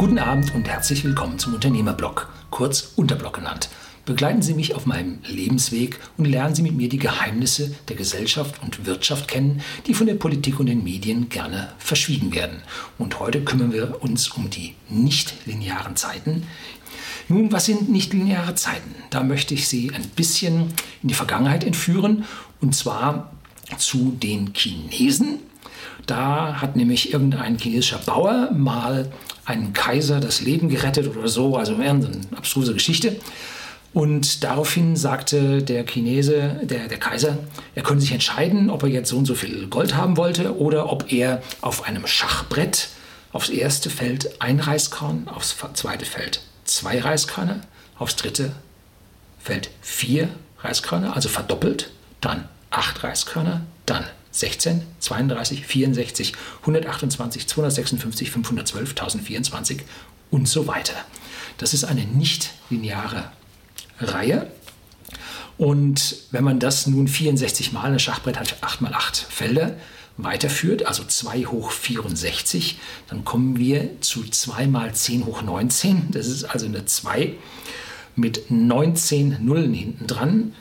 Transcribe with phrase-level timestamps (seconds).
[0.00, 3.68] Guten Abend und herzlich willkommen zum Unternehmerblog, kurz Unterblog genannt.
[4.06, 8.62] Begleiten Sie mich auf meinem Lebensweg und lernen Sie mit mir die Geheimnisse der Gesellschaft
[8.62, 12.62] und Wirtschaft kennen, die von der Politik und den Medien gerne verschwiegen werden.
[12.96, 16.44] Und heute kümmern wir uns um die nicht-linearen Zeiten.
[17.28, 18.94] Nun, was sind nicht-lineare Zeiten?
[19.10, 20.72] Da möchte ich Sie ein bisschen
[21.02, 22.24] in die Vergangenheit entführen
[22.62, 23.32] und zwar
[23.76, 25.40] zu den Chinesen.
[26.06, 29.12] Da hat nämlich irgendein chinesischer Bauer mal
[29.50, 33.16] einen Kaiser das Leben gerettet oder so, also eine abstruse Geschichte.
[33.92, 37.38] Und daraufhin sagte der Chinese, der, der Kaiser,
[37.74, 40.92] er könne sich entscheiden, ob er jetzt so und so viel Gold haben wollte oder
[40.92, 42.88] ob er auf einem Schachbrett
[43.32, 47.60] aufs erste Feld ein Reiskorn, aufs zweite Feld zwei Reiskörner,
[47.98, 48.52] aufs dritte
[49.40, 50.28] Feld vier
[50.60, 51.90] Reiskörner, also verdoppelt,
[52.20, 59.82] dann acht Reiskörner, dann 16, 32, 64, 128, 256, 512, 1024
[60.30, 60.94] und so weiter.
[61.58, 63.30] Das ist eine nicht lineare
[63.98, 64.50] Reihe.
[65.58, 69.76] Und wenn man das nun 64 Mal, ein Schachbrett hat 8 mal 8 Felder,
[70.16, 72.78] weiterführt, also 2 hoch 64,
[73.08, 76.08] dann kommen wir zu 2 mal 10 hoch 19.
[76.12, 77.34] Das ist also eine 2
[78.16, 80.54] mit 19 Nullen hinten dran.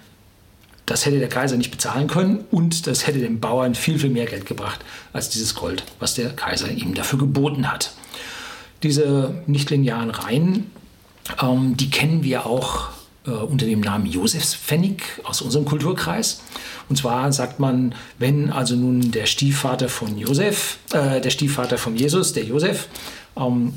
[0.90, 4.26] Das hätte der Kaiser nicht bezahlen können und das hätte dem Bauern viel, viel mehr
[4.26, 4.80] Geld gebracht
[5.14, 7.94] als dieses Gold, was der Kaiser ihm dafür geboten hat.
[8.82, 10.72] Diese nichtlinearen Reihen,
[11.40, 12.90] ähm, die kennen wir auch
[13.28, 16.42] äh, unter dem Namen Josefspfennig aus unserem Kulturkreis.
[16.90, 21.98] Und zwar sagt man, wenn also nun der Stiefvater von Josef, äh, der Stiefvater von
[21.98, 22.88] Jesus, der Josef,
[23.38, 23.76] ähm,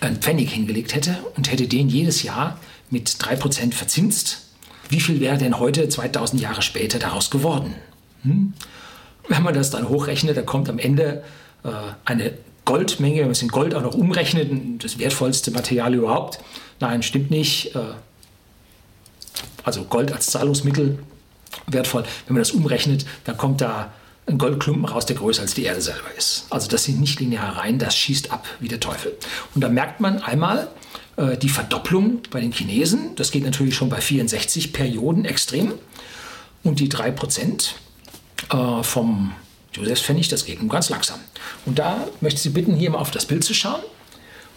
[0.00, 2.58] einen Pfennig hingelegt hätte und hätte den jedes Jahr
[2.90, 4.49] mit 3% verzinst,
[4.90, 7.74] wie viel wäre denn heute, 2000 Jahre später, daraus geworden?
[8.22, 8.52] Hm?
[9.28, 11.22] Wenn man das dann hochrechnet, dann kommt am Ende
[11.64, 11.68] äh,
[12.04, 12.32] eine
[12.64, 14.50] Goldmenge, wenn man es in Gold auch noch umrechnet,
[14.82, 16.40] das wertvollste Material überhaupt.
[16.80, 17.74] Nein, stimmt nicht.
[17.74, 17.80] Äh,
[19.64, 20.98] also Gold als Zahlungsmittel
[21.66, 22.04] wertvoll.
[22.26, 23.92] Wenn man das umrechnet, dann kommt da
[24.26, 26.46] ein Goldklumpen raus, der größer als die Erde selber ist.
[26.50, 29.16] Also das sind nicht lineare Reihen, das schießt ab wie der Teufel.
[29.54, 30.68] Und da merkt man einmal,
[31.20, 35.74] äh, die Verdopplung bei den Chinesen, das geht natürlich schon bei 64 Perioden extrem.
[36.62, 37.70] Und die 3%
[38.50, 39.32] äh, vom
[39.72, 41.20] Josefspfennig, das geht nun ganz langsam.
[41.66, 43.80] Und da möchte ich Sie bitten, hier mal auf das Bild zu schauen.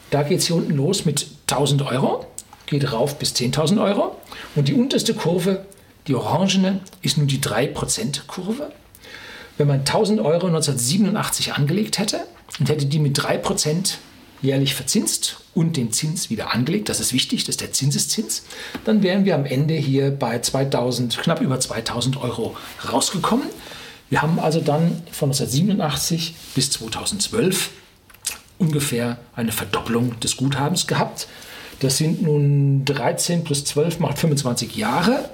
[0.09, 2.25] Da geht es hier unten los mit 1000 Euro,
[2.65, 4.15] geht rauf bis 10.000 Euro.
[4.55, 5.65] Und die unterste Kurve,
[6.07, 8.71] die orangene, ist nun die 3%-Kurve.
[9.57, 12.21] Wenn man 1000 Euro 1987 angelegt hätte
[12.59, 13.95] und hätte die mit 3%
[14.43, 18.43] jährlich verzinst und den Zins wieder angelegt, das ist wichtig, das ist der Zinseszins,
[18.85, 22.55] dann wären wir am Ende hier bei 2000, knapp über 2000 Euro
[22.91, 23.47] rausgekommen.
[24.09, 27.71] Wir haben also dann von 1987 bis 2012
[28.59, 31.27] ungefähr eine Verdopplung des Guthabens gehabt.
[31.79, 35.29] Das sind nun 13 plus 12 macht 25 Jahre.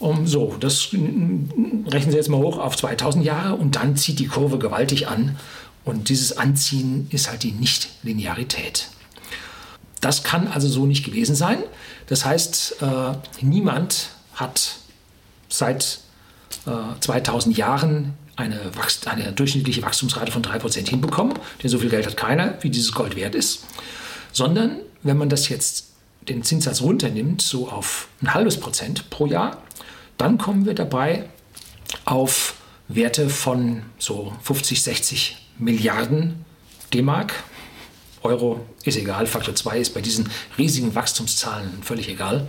[0.00, 4.26] Um, so, das rechnen Sie jetzt mal hoch auf 2000 Jahre und dann zieht die
[4.26, 5.36] Kurve gewaltig an
[5.84, 8.88] und dieses Anziehen ist halt die Nichtlinearität.
[10.00, 11.62] Das kann also so nicht gewesen sein.
[12.06, 14.76] Das heißt, äh, niemand hat
[15.48, 16.00] seit
[16.66, 18.60] äh, 2000 Jahren eine,
[19.06, 23.16] eine, durchschnittliche Wachstumsrate von 3% hinbekommen, denn so viel Geld hat keiner, wie dieses Gold
[23.16, 23.64] wert ist.
[24.32, 25.92] Sondern wenn man das jetzt
[26.28, 29.62] den Zinssatz runternimmt, so auf ein halbes Prozent pro Jahr,
[30.18, 31.28] dann kommen wir dabei
[32.04, 32.54] auf
[32.88, 36.44] Werte von so 50, 60 Milliarden
[36.92, 37.34] D-Mark.
[38.22, 42.48] Euro ist egal, Faktor 2 ist bei diesen riesigen Wachstumszahlen völlig egal.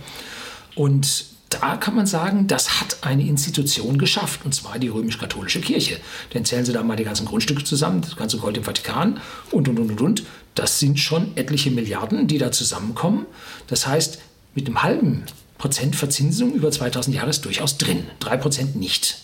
[0.74, 5.98] Und da kann man sagen, das hat eine Institution geschafft, und zwar die römisch-katholische Kirche.
[6.34, 9.20] Denn zählen Sie da mal die ganzen Grundstücke zusammen, das ganze Gold im Vatikan
[9.52, 10.22] und, und, und, und, und.
[10.54, 13.26] Das sind schon etliche Milliarden, die da zusammenkommen.
[13.68, 14.18] Das heißt,
[14.54, 15.24] mit einem halben
[15.58, 19.18] Prozent Verzinsung über 2000 Jahre ist durchaus drin, drei Prozent nicht.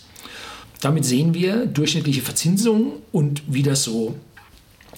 [0.83, 4.19] Damit sehen wir durchschnittliche Verzinsung und wie das so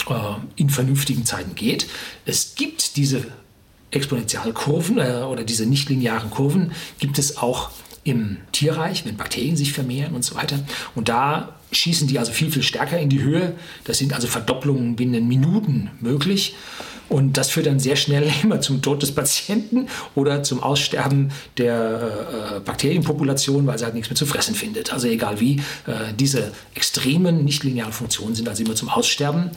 [0.10, 0.14] äh,
[0.56, 1.86] in vernünftigen Zeiten geht.
[2.26, 3.24] Es gibt diese
[3.92, 7.70] Exponentialkurven äh, oder diese nichtlinearen Kurven, gibt es auch
[8.04, 10.60] im Tierreich, wenn Bakterien sich vermehren und so weiter.
[10.96, 13.54] Und da schießen die also viel, viel stärker in die Höhe.
[13.84, 16.56] Das sind also Verdopplungen binnen Minuten möglich.
[17.10, 22.56] Und das führt dann sehr schnell immer zum Tod des Patienten oder zum Aussterben der
[22.56, 24.92] äh, Bakterienpopulation, weil sie halt nichts mehr zu fressen findet.
[24.94, 25.58] Also egal wie,
[25.88, 29.52] äh, diese extremen nichtlinearen Funktionen sind also immer zum Aussterben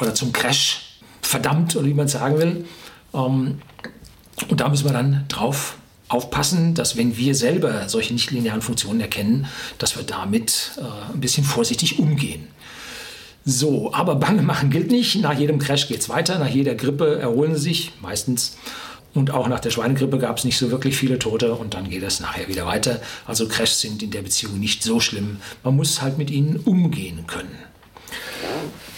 [0.00, 2.64] oder zum Crash verdammt, oder wie man sagen will.
[3.14, 3.58] Ähm,
[4.48, 5.76] und da müssen wir dann drauf
[6.08, 9.46] aufpassen, dass wenn wir selber solche nichtlinearen Funktionen erkennen,
[9.78, 12.48] dass wir damit äh, ein bisschen vorsichtig umgehen.
[13.44, 15.20] So, aber Bange machen gilt nicht.
[15.20, 16.38] Nach jedem Crash geht es weiter.
[16.38, 18.56] Nach jeder Grippe erholen sie sich meistens.
[19.12, 22.02] Und auch nach der Schweinegrippe gab es nicht so wirklich viele Tote und dann geht
[22.02, 23.00] es nachher wieder weiter.
[23.26, 25.38] Also Crashs sind in der Beziehung nicht so schlimm.
[25.64, 27.58] Man muss halt mit ihnen umgehen können.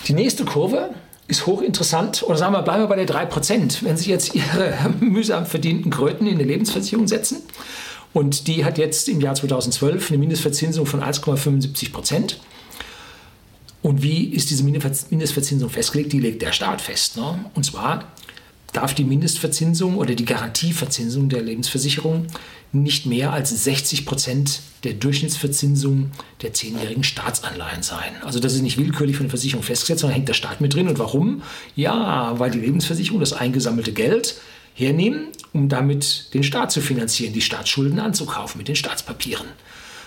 [0.06, 0.90] Die nächste Kurve
[1.28, 2.22] ist hochinteressant.
[2.24, 3.84] Oder sagen wir, bleiben wir bei der 3%.
[3.84, 7.38] Wenn Sie jetzt Ihre mühsam verdienten Kröten in eine Lebensversicherung setzen
[8.12, 12.38] und die hat jetzt im Jahr 2012 eine Mindestverzinsung von 1,75 Prozent.
[13.82, 16.12] Und wie ist diese Mindestverzinsung festgelegt?
[16.12, 17.16] Die legt der Staat fest.
[17.16, 17.44] Ne?
[17.54, 18.12] Und zwar
[18.72, 22.28] darf die Mindestverzinsung oder die Garantieverzinsung der Lebensversicherung
[22.72, 28.14] nicht mehr als 60 Prozent der Durchschnittsverzinsung der zehnjährigen Staatsanleihen sein.
[28.24, 30.88] Also das ist nicht willkürlich von der Versicherung festgesetzt, sondern hängt der Staat mit drin.
[30.88, 31.42] Und warum?
[31.76, 34.36] Ja, weil die Lebensversicherung das eingesammelte Geld
[34.74, 39.46] hernehmen, um damit den Staat zu finanzieren, die Staatsschulden anzukaufen mit den Staatspapieren.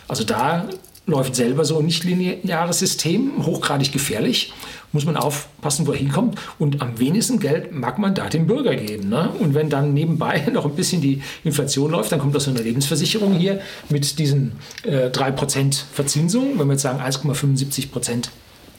[0.07, 0.67] Also da
[1.07, 4.53] läuft selber so ein nicht lineares System, hochgradig gefährlich.
[4.91, 6.39] Muss man aufpassen, wo er hinkommt.
[6.57, 9.09] Und am wenigsten Geld mag man da dem Bürger geben.
[9.09, 9.29] Ne?
[9.39, 12.61] Und wenn dann nebenbei noch ein bisschen die Inflation läuft, dann kommt das so eine
[12.61, 13.59] Lebensversicherung hier
[13.89, 14.53] mit diesen
[14.83, 16.57] äh, 3% Verzinsung.
[16.57, 18.29] Wenn wir jetzt sagen 1,75%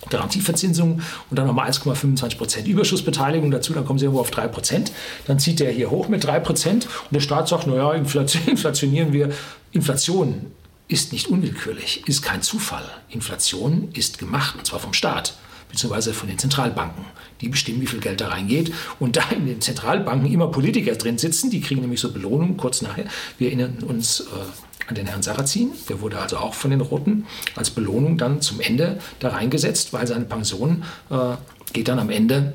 [0.08, 4.90] Garantieverzinsung und dann nochmal 1,25% Überschussbeteiligung dazu, dann kommen sie irgendwo auf 3%.
[5.26, 7.92] Dann zieht der hier hoch mit 3% und der Staat sagt, naja,
[8.46, 9.30] inflationieren wir.
[9.72, 10.46] Inflation
[10.88, 12.84] ist nicht unwillkürlich, ist kein Zufall.
[13.08, 15.34] Inflation ist gemacht, und zwar vom Staat
[15.68, 17.04] beziehungsweise von den Zentralbanken.
[17.40, 18.72] Die bestimmen, wie viel Geld da reingeht.
[18.98, 22.82] Und da in den Zentralbanken immer Politiker drin sitzen, die kriegen nämlich so Belohnungen kurz
[22.82, 23.06] nachher.
[23.38, 24.24] Wir erinnern uns äh,
[24.86, 28.60] an den Herrn Sarrazin, der wurde also auch von den Roten als Belohnung dann zum
[28.60, 31.34] Ende da reingesetzt, weil seine Pension äh,
[31.72, 32.54] geht dann am Ende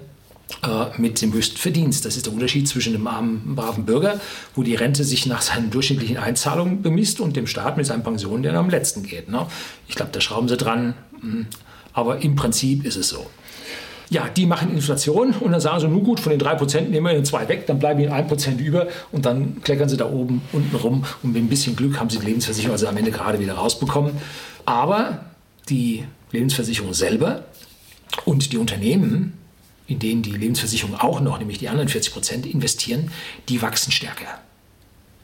[0.98, 2.06] mit dem höchsten Verdienst.
[2.06, 4.20] Das ist der Unterschied zwischen dem armen, braven Bürger,
[4.56, 8.44] wo die Rente sich nach seinen durchschnittlichen Einzahlungen bemisst, und dem Staat mit seinen Pensionen,
[8.44, 9.30] der am letzten geht.
[9.30, 9.46] Ne?
[9.88, 11.48] Ich glaube, da schrauben sie dran, hm.
[11.94, 13.26] aber im Prinzip ist es so.
[14.10, 17.14] Ja, die machen Inflation und dann sagen sie, nun gut, von den 3% nehmen wir
[17.14, 20.76] den zwei weg, dann bleiben ihnen 1% über und dann kleckern sie da oben unten
[20.76, 23.54] rum und mit ein bisschen Glück haben sie die Lebensversicherung also am Ende gerade wieder
[23.54, 24.12] rausbekommen.
[24.66, 25.24] Aber
[25.70, 27.46] die Lebensversicherung selber
[28.26, 29.34] und die Unternehmen
[29.92, 33.12] in denen die Lebensversicherung auch noch, nämlich die anderen 40 Prozent, investieren,
[33.50, 34.40] die wachsen stärker.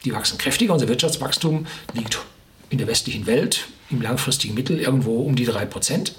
[0.04, 0.74] Die wachsen kräftiger.
[0.74, 2.18] Unser Wirtschaftswachstum liegt
[2.70, 6.14] in der westlichen Welt im langfristigen Mittel irgendwo um die 3 Prozent.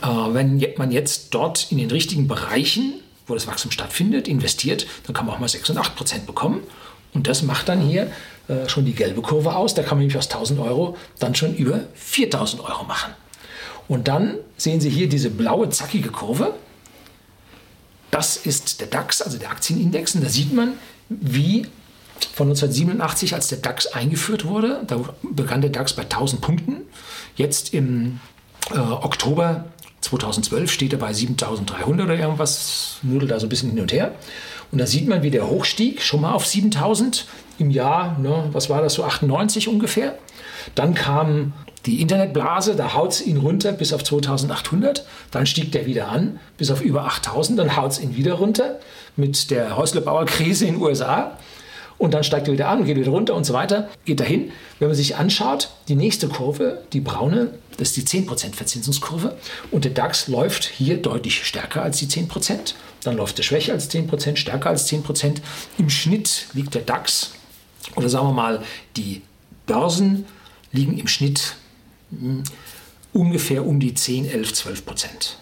[0.00, 2.94] Wenn man jetzt dort in den richtigen Bereichen,
[3.26, 6.60] wo das Wachstum stattfindet, investiert, dann kann man auch mal 6 und 8 Prozent bekommen.
[7.12, 8.10] Und das macht dann hier
[8.48, 9.74] äh, schon die gelbe Kurve aus.
[9.74, 13.12] Da kann man nämlich aus 1000 Euro dann schon über 4000 Euro machen.
[13.86, 16.54] Und dann sehen Sie hier diese blaue, zackige Kurve.
[18.12, 20.14] Das ist der DAX, also der Aktienindex.
[20.14, 20.74] Und da sieht man,
[21.08, 21.66] wie
[22.34, 26.82] von 1987, als der DAX eingeführt wurde, da begann der DAX bei 1000 Punkten.
[27.36, 28.20] Jetzt im
[28.70, 29.64] äh, Oktober
[30.02, 34.14] 2012 steht er bei 7300 oder irgendwas, nudelt da so ein bisschen hin und her.
[34.70, 37.26] Und da sieht man, wie der hochstieg, schon mal auf 7000
[37.58, 40.18] im Jahr, ne, was war das, so 98 ungefähr.
[40.74, 41.52] Dann kam
[41.86, 46.38] die Internetblase, da haut es ihn runter bis auf 2800, dann stieg der wieder an
[46.56, 48.78] bis auf über 8000, dann haut es ihn wieder runter
[49.16, 51.36] mit der Häuslebauerkrise in den USA
[52.02, 54.50] und dann steigt er wieder an, geht wieder runter und so weiter, geht dahin.
[54.80, 59.36] Wenn man sich anschaut, die nächste Kurve, die braune, das ist die 10% Verzinsungskurve.
[59.70, 63.88] Und der DAX läuft hier deutlich stärker als die 10%, dann läuft er schwächer als
[63.88, 65.36] 10%, stärker als 10%.
[65.78, 67.34] Im Schnitt liegt der DAX
[67.94, 68.62] oder sagen wir mal
[68.96, 69.22] die
[69.66, 70.26] Börsen
[70.72, 71.56] liegen im Schnitt
[73.12, 75.38] ungefähr um die 10, 11, 12 Prozent.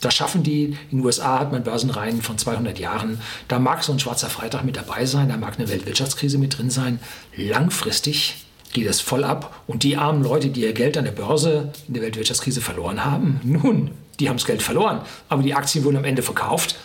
[0.00, 0.76] Das schaffen die.
[0.90, 3.20] In den USA hat man Börsenreihen von 200 Jahren.
[3.48, 6.70] Da mag so ein schwarzer Freitag mit dabei sein, da mag eine Weltwirtschaftskrise mit drin
[6.70, 7.00] sein.
[7.34, 9.62] Langfristig geht es voll ab.
[9.66, 13.40] Und die armen Leute, die ihr Geld an der Börse in der Weltwirtschaftskrise verloren haben,
[13.42, 15.00] nun, die haben das Geld verloren.
[15.28, 16.76] Aber die Aktien wurden am Ende verkauft.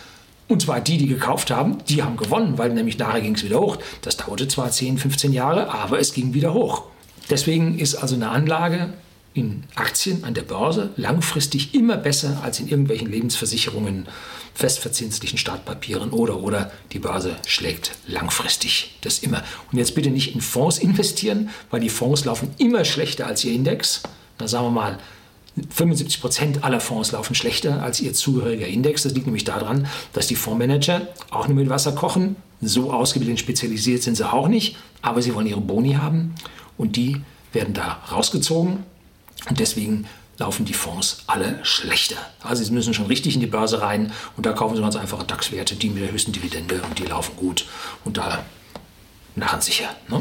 [0.48, 3.60] Und zwar die, die gekauft haben, die haben gewonnen, weil nämlich nachher ging es wieder
[3.60, 3.78] hoch.
[4.02, 6.84] Das dauerte zwar 10, 15 Jahre, aber es ging wieder hoch.
[7.32, 8.92] Deswegen ist also eine Anlage
[9.32, 14.06] in Aktien an der Börse langfristig immer besser als in irgendwelchen Lebensversicherungen,
[14.52, 19.42] festverzinslichen Startpapieren oder oder die Börse schlägt langfristig das immer.
[19.72, 23.54] Und jetzt bitte nicht in Fonds investieren, weil die Fonds laufen immer schlechter als ihr
[23.54, 24.02] Index.
[24.36, 24.98] Da sagen wir mal,
[25.70, 29.04] 75 Prozent aller Fonds laufen schlechter als ihr zugehöriger Index.
[29.04, 32.36] Das liegt nämlich daran, dass die Fondsmanager auch nur mit Wasser kochen.
[32.60, 36.34] So ausgebildet und spezialisiert sind sie auch nicht, aber sie wollen ihre Boni haben
[36.82, 37.22] und die
[37.52, 38.82] werden da rausgezogen
[39.48, 40.06] und deswegen
[40.38, 42.16] laufen die Fonds alle schlechter.
[42.42, 45.24] Also sie müssen schon richtig in die Börse rein und da kaufen sie ganz einfache
[45.24, 47.66] DAX-Werte, die mit der höchsten Dividende und die laufen gut
[48.04, 48.44] und da
[49.36, 49.90] nachher sicher.
[50.08, 50.20] Ne?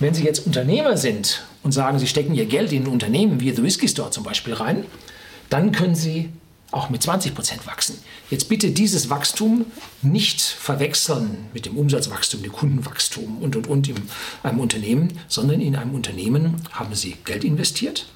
[0.00, 3.52] Wenn Sie jetzt Unternehmer sind und sagen, Sie stecken Ihr Geld in ein Unternehmen wie
[3.52, 4.86] The Whisky Store zum Beispiel rein,
[5.50, 6.30] dann können Sie
[6.72, 7.98] auch mit 20 Prozent wachsen.
[8.30, 9.66] Jetzt bitte dieses Wachstum
[10.00, 13.96] nicht verwechseln mit dem Umsatzwachstum, dem Kundenwachstum und, und, und in
[14.42, 18.06] einem Unternehmen, sondern in einem Unternehmen haben Sie Geld investiert.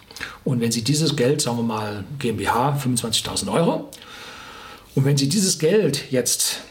[0.45, 3.91] Und wenn Sie dieses Geld, sagen wir mal GmbH, 25.000 Euro,
[4.95, 6.63] und wenn Sie dieses Geld jetzt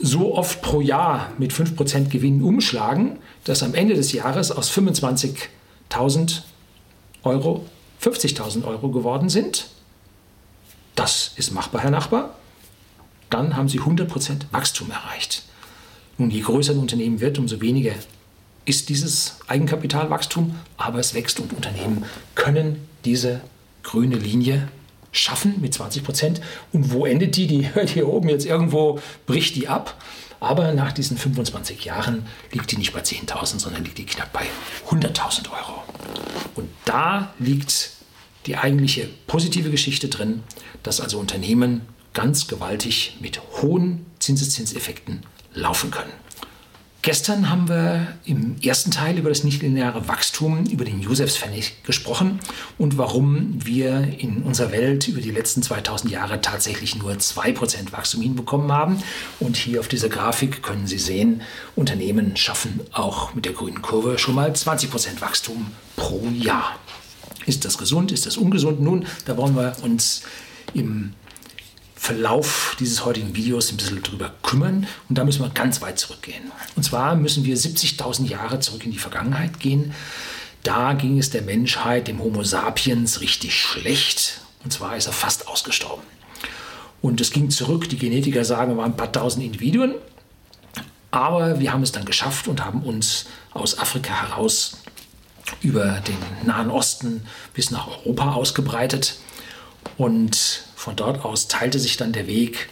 [0.00, 6.42] so oft pro Jahr mit 5% Gewinn umschlagen, dass am Ende des Jahres aus 25.000
[7.24, 7.66] Euro
[8.00, 9.66] 50.000 Euro geworden sind,
[10.94, 12.36] das ist machbar, Herr Nachbar,
[13.30, 15.42] dann haben Sie 100% Wachstum erreicht.
[16.18, 17.94] Nun, je größer ein Unternehmen wird, umso weniger
[18.64, 23.40] ist dieses Eigenkapitalwachstum, aber es wächst und Unternehmen können diese
[23.82, 24.68] grüne Linie
[25.10, 26.40] schaffen mit 20%
[26.72, 27.46] Und wo endet die?
[27.46, 30.00] Die hört hier oben jetzt irgendwo, bricht die ab.
[30.40, 34.44] Aber nach diesen 25 Jahren liegt die nicht bei 10.000, sondern liegt die knapp bei
[34.88, 35.82] 100.000 Euro.
[36.56, 37.90] Und da liegt
[38.46, 40.42] die eigentliche positive Geschichte drin,
[40.82, 41.82] dass also Unternehmen
[42.12, 45.20] ganz gewaltig mit hohen Zinseszinseffekten
[45.54, 46.12] laufen können.
[47.04, 52.38] Gestern haben wir im ersten Teil über das nichtlineare Wachstum, über den Josefspfennig gesprochen
[52.78, 58.22] und warum wir in unserer Welt über die letzten 2000 Jahre tatsächlich nur 2% Wachstum
[58.22, 59.02] hinbekommen haben.
[59.40, 61.42] Und hier auf dieser Grafik können Sie sehen,
[61.74, 66.78] Unternehmen schaffen auch mit der grünen Kurve schon mal 20% Wachstum pro Jahr.
[67.46, 68.12] Ist das gesund?
[68.12, 68.80] Ist das ungesund?
[68.80, 70.22] Nun, da wollen wir uns
[70.74, 71.14] im
[71.94, 74.88] Verlauf dieses heutigen Videos ein bisschen drüber kümmern.
[75.08, 76.50] Und da müssen wir ganz weit zurückgehen.
[76.74, 79.94] Und zwar müssen wir 70.000 Jahre zurück in die Vergangenheit gehen.
[80.64, 84.40] Da ging es der Menschheit, dem Homo sapiens, richtig schlecht.
[84.64, 86.02] Und zwar ist er fast ausgestorben.
[87.00, 89.94] Und es ging zurück, die Genetiker sagen, es waren ein paar tausend Individuen.
[91.12, 94.81] Aber wir haben es dann geschafft und haben uns aus Afrika heraus
[95.60, 99.18] über den Nahen Osten bis nach Europa ausgebreitet.
[99.96, 102.68] Und von dort aus teilte sich dann der Weg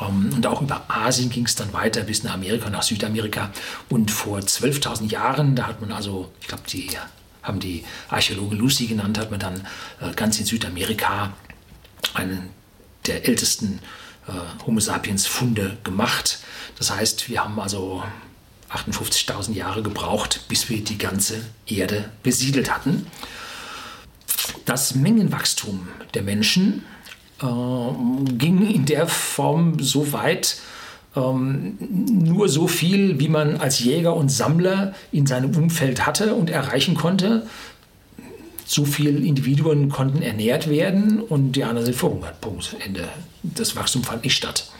[0.00, 3.50] ähm, und auch über Asien ging es dann weiter bis nach Amerika, nach Südamerika.
[3.88, 6.90] Und vor 12.000 Jahren, da hat man also, ich glaube, die
[7.42, 9.66] haben die Archäologe Lucy genannt, hat man dann
[10.00, 11.32] äh, ganz in Südamerika
[12.14, 12.50] einen
[13.06, 13.80] der ältesten
[14.26, 16.40] äh, Homo sapiens Funde gemacht.
[16.78, 18.02] Das heißt, wir haben also
[18.70, 23.06] 58.000 Jahre gebraucht, bis wir die ganze Erde besiedelt hatten.
[24.64, 26.84] Das Mengenwachstum der Menschen
[27.40, 27.46] äh,
[28.36, 30.60] ging in der Form so weit,
[31.16, 36.50] ähm, nur so viel, wie man als Jäger und Sammler in seinem Umfeld hatte und
[36.50, 37.46] erreichen konnte.
[38.66, 42.40] So viele Individuen konnten ernährt werden und die anderen sind verhungert.
[42.42, 42.76] Punkt.
[42.84, 43.08] Ende.
[43.42, 44.70] Das Wachstum fand nicht statt.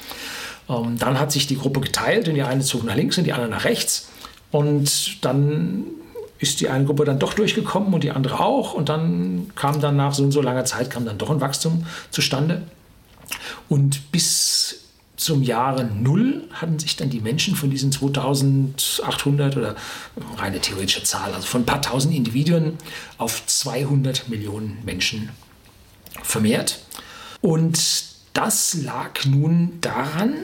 [0.69, 3.33] Ähm, dann hat sich die Gruppe geteilt und die eine zog nach links und die
[3.33, 4.09] andere nach rechts.
[4.51, 5.85] Und dann
[6.39, 8.75] ist die eine Gruppe dann doch durchgekommen und die andere auch.
[8.75, 11.87] Und dann kam dann nach so und so langer Zeit kam dann doch ein Wachstum
[12.11, 12.63] zustande.
[13.69, 14.85] Und bis
[15.17, 19.75] zum Jahre Null hatten sich dann die Menschen von diesen 2800 oder
[20.37, 22.79] reine theoretische Zahl, also von ein paar tausend Individuen
[23.19, 25.31] auf 200 Millionen Menschen
[26.23, 26.79] vermehrt.
[27.41, 30.35] Und das lag nun daran,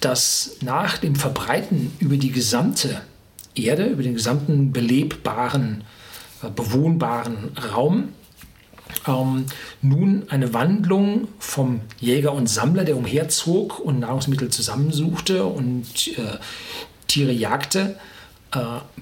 [0.00, 3.00] dass nach dem Verbreiten über die gesamte
[3.54, 5.84] Erde, über den gesamten belebbaren,
[6.42, 8.10] äh, bewohnbaren Raum,
[9.06, 9.46] ähm,
[9.82, 16.38] nun eine Wandlung vom Jäger und Sammler, der umherzog und Nahrungsmittel zusammensuchte und äh,
[17.06, 17.96] Tiere jagte,
[18.52, 18.58] äh,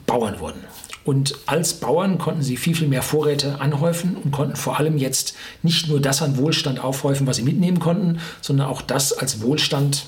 [0.07, 0.65] Bauern wurden.
[1.05, 5.37] Und als Bauern konnten sie viel, viel mehr Vorräte anhäufen und konnten vor allem jetzt
[5.63, 10.07] nicht nur das an Wohlstand aufhäufen, was sie mitnehmen konnten, sondern auch das als Wohlstand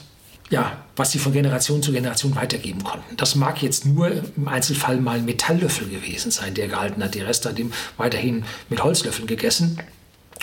[0.50, 3.16] ja, was sie von Generation zu Generation weitergeben konnten.
[3.16, 7.14] Das mag jetzt nur im Einzelfall mal ein Metalllöffel gewesen sein, der gehalten hat.
[7.14, 9.80] Die Rest hat ihm weiterhin mit Holzlöffeln gegessen.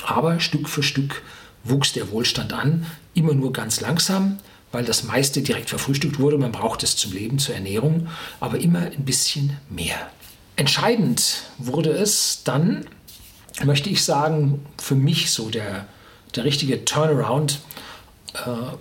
[0.05, 1.23] Aber Stück für Stück
[1.63, 4.37] wuchs der Wohlstand an, immer nur ganz langsam,
[4.71, 6.37] weil das meiste direkt verfrühstückt wurde.
[6.37, 8.07] Man braucht es zum Leben, zur Ernährung,
[8.39, 10.11] aber immer ein bisschen mehr.
[10.57, 12.85] Entscheidend wurde es dann,
[13.63, 15.87] möchte ich sagen, für mich so der,
[16.35, 17.59] der richtige Turnaround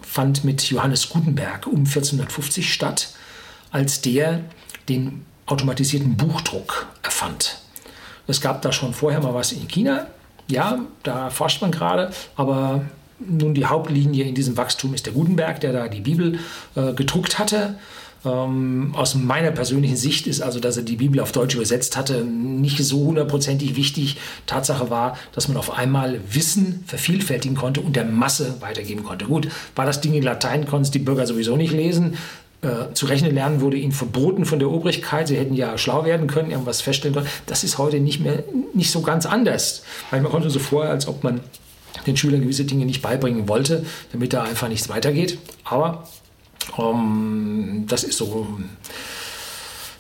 [0.03, 3.11] fand mit Johannes Gutenberg um 1450 statt,
[3.71, 4.41] als der
[4.89, 7.59] den automatisierten Buchdruck erfand.
[8.27, 10.07] Es gab da schon vorher mal was in China,
[10.49, 12.85] ja, da forscht man gerade, aber
[13.19, 16.39] nun die Hauptlinie in diesem Wachstum ist der Gutenberg, der da die Bibel
[16.75, 17.79] äh, gedruckt hatte.
[18.25, 22.25] Ähm, aus meiner persönlichen Sicht ist also, dass er die Bibel auf Deutsch übersetzt hatte,
[22.25, 24.17] nicht so hundertprozentig wichtig.
[24.47, 29.27] Tatsache war, dass man auf einmal Wissen vervielfältigen konnte und der Masse weitergeben konnte.
[29.27, 32.17] Gut, war das Ding in Latein, konnten es die Bürger sowieso nicht lesen.
[32.63, 35.29] Äh, zu rechnen lernen wurde ihnen verboten von der Obrigkeit.
[35.29, 37.29] Sie hätten ja schlau werden können, irgendwas feststellen können.
[37.47, 39.83] Das ist heute nicht mehr nicht so ganz anders.
[40.11, 41.41] Weil man konnte so vorher, als ob man
[42.07, 45.39] den Schülern gewisse Dinge nicht beibringen wollte, damit da einfach nichts weitergeht.
[45.65, 46.09] Aber
[46.79, 48.47] ähm, das ist so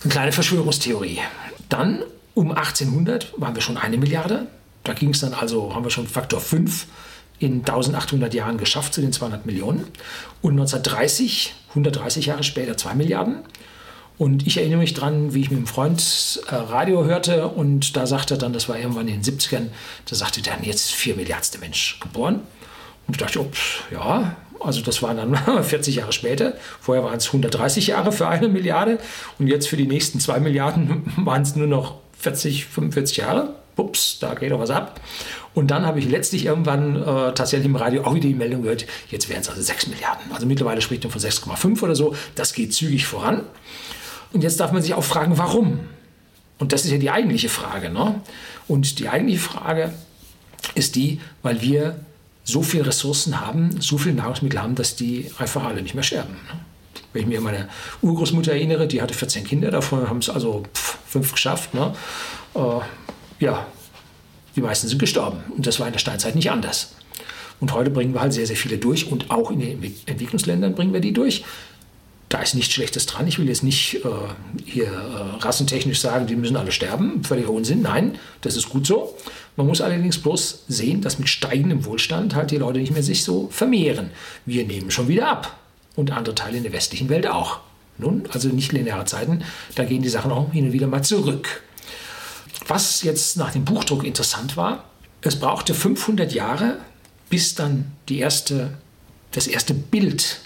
[0.02, 1.20] eine kleine Verschwörungstheorie.
[1.68, 2.02] Dann
[2.34, 4.46] um 1800 waren wir schon eine Milliarde.
[4.82, 6.86] Da ging es dann also, haben wir schon Faktor 5
[7.38, 9.86] in 1800 Jahren geschafft zu den 200 Millionen.
[10.42, 13.36] Und 1930, 130 Jahre später, 2 Milliarden.
[14.16, 18.06] Und ich erinnere mich dran, wie ich mit einem Freund äh, Radio hörte und da
[18.06, 19.66] sagte er dann, das war irgendwann in den 70ern,
[20.08, 22.40] da sagte der, jetzt ist 4 Milliardste Mensch geboren.
[23.06, 23.58] Und ich dachte, ups,
[23.90, 26.54] ja, also das waren dann 40 Jahre später.
[26.80, 28.98] Vorher waren es 130 Jahre für eine Milliarde
[29.38, 33.54] und jetzt für die nächsten 2 Milliarden waren es nur noch 40, 45 Jahre.
[33.76, 35.00] Ups, da geht doch was ab.
[35.52, 38.86] Und dann habe ich letztlich irgendwann äh, tatsächlich im Radio auch wieder die Meldung gehört,
[39.10, 40.32] jetzt wären es also 6 Milliarden.
[40.32, 42.14] Also mittlerweile spricht man von 6,5 oder so.
[42.34, 43.42] Das geht zügig voran.
[44.32, 45.80] Und jetzt darf man sich auch fragen, warum?
[46.58, 47.90] Und das ist ja die eigentliche Frage.
[47.90, 48.20] Ne?
[48.68, 49.92] Und die eigentliche Frage
[50.74, 51.96] ist die, weil wir
[52.44, 56.34] so viele Ressourcen haben, so viele Nahrungsmittel haben, dass die einfach alle nicht mehr sterben.
[56.34, 56.60] Ne?
[57.12, 57.68] Wenn ich mir meine
[58.02, 61.74] Urgroßmutter erinnere, die hatte 14 Kinder, davon haben es also pff, fünf geschafft.
[61.74, 61.94] Ne?
[62.54, 62.60] Äh,
[63.44, 63.66] ja,
[64.56, 65.38] die meisten sind gestorben.
[65.56, 66.94] Und das war in der Steinzeit nicht anders.
[67.60, 70.92] Und heute bringen wir halt sehr, sehr viele durch und auch in den Entwicklungsländern bringen
[70.92, 71.44] wir die durch
[72.34, 73.28] da ist nichts Schlechtes dran.
[73.28, 74.08] Ich will jetzt nicht äh,
[74.64, 77.22] hier äh, rassentechnisch sagen, die müssen alle sterben.
[77.22, 77.82] Völliger Unsinn.
[77.82, 79.14] Nein, das ist gut so.
[79.56, 83.22] Man muss allerdings bloß sehen, dass mit steigendem Wohlstand halt die Leute nicht mehr sich
[83.22, 84.10] so vermehren.
[84.46, 85.58] Wir nehmen schon wieder ab.
[85.96, 87.60] Und andere Teile in der westlichen Welt auch.
[87.98, 89.44] Nun, also nicht lineare Zeiten,
[89.76, 91.62] da gehen die Sachen auch hin und wieder mal zurück.
[92.66, 94.84] Was jetzt nach dem Buchdruck interessant war,
[95.20, 96.78] es brauchte 500 Jahre,
[97.30, 98.76] bis dann die erste,
[99.30, 100.40] das erste Bild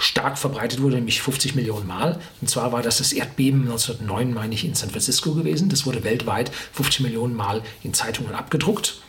[0.00, 2.18] stark verbreitet wurde, nämlich 50 Millionen Mal.
[2.40, 5.68] Und zwar war das das Erdbeben 1909, meine ich, in San Francisco gewesen.
[5.68, 9.02] Das wurde weltweit 50 Millionen Mal in Zeitungen abgedruckt.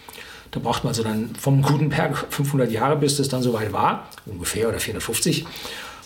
[0.52, 4.68] Da braucht man also dann vom Gutenberg 500 Jahre, bis das dann soweit war, ungefähr
[4.68, 5.46] oder 450.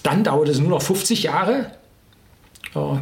[0.03, 1.71] Dann dauerte es nur noch 50 Jahre,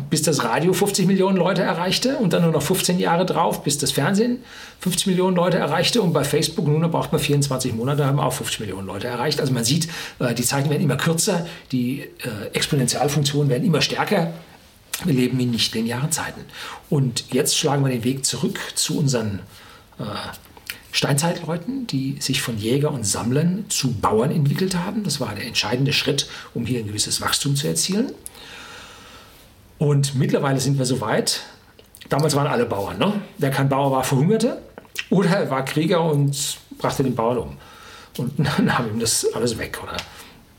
[0.09, 3.77] bis das Radio 50 Millionen Leute erreichte und dann nur noch 15 Jahre drauf, bis
[3.79, 4.39] das Fernsehen
[4.81, 8.59] 50 Millionen Leute erreichte und bei Facebook nun braucht man 24 Monate, haben auch 50
[8.59, 9.39] Millionen Leute erreicht.
[9.39, 9.88] Also man sieht,
[10.19, 14.33] äh, die Zeiten werden immer kürzer, die äh, Exponentialfunktionen werden immer stärker.
[15.05, 16.41] Wir leben in nicht linearen Zeiten.
[16.89, 19.39] Und jetzt schlagen wir den Weg zurück zu unseren
[19.99, 20.03] äh,
[20.91, 25.03] Steinzeitleuten, die sich von Jäger und Sammlern zu Bauern entwickelt haben.
[25.03, 28.12] Das war der entscheidende Schritt, um hier ein gewisses Wachstum zu erzielen.
[29.83, 31.41] Und mittlerweile sind wir so weit.
[32.07, 32.97] Damals waren alle Bauern.
[32.97, 33.21] Ne?
[33.37, 34.61] Wer kein Bauer war, verhungerte.
[35.09, 37.57] Oder er war Krieger und brachte den Bauern um.
[38.17, 39.81] Und dann nahm ihm das alles weg.
[39.83, 39.97] Oder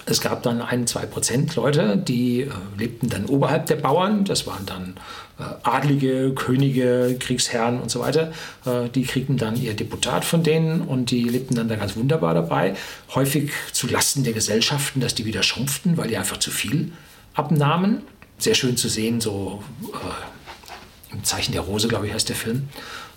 [0.04, 4.26] es gab dann ein, zwei Prozent Leute, die äh, lebten dann oberhalb der Bauern.
[4.26, 4.96] Das waren dann
[5.38, 8.30] äh, Adlige, Könige, Kriegsherren und so weiter.
[8.66, 12.34] Äh, die kriegten dann ihr Deputat von denen und die lebten dann da ganz wunderbar
[12.34, 12.74] dabei.
[13.14, 16.92] Häufig zu Lasten der Gesellschaften, dass die wieder schrumpften, weil die einfach zu viel
[17.32, 18.02] abnahmen
[18.38, 22.68] sehr schön zu sehen, so äh, im Zeichen der Rose, glaube ich, heißt der Film,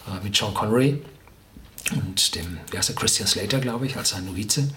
[0.08, 1.02] äh, mit Sean Connery
[1.96, 4.70] und dem, wie heißt der, Christian Slater, glaube ich, als sein Novize.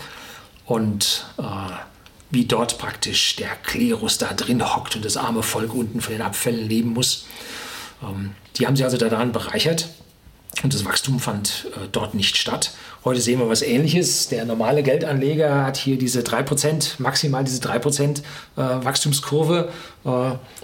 [0.65, 1.43] Und äh,
[2.31, 6.23] wie dort praktisch der Klerus da drin hockt und das arme Volk unten von den
[6.23, 7.27] Abfällen leben muss.
[8.03, 9.89] Ähm, die haben sie also daran bereichert.
[10.63, 12.73] Und das Wachstum fand äh, dort nicht statt.
[13.05, 14.29] Heute sehen wir was Ähnliches.
[14.29, 18.23] Der normale Geldanleger hat hier diese 3%, maximal diese 3% äh,
[18.57, 19.71] Wachstumskurve.
[20.05, 20.09] Äh,